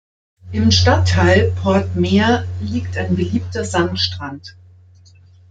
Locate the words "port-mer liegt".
1.61-2.97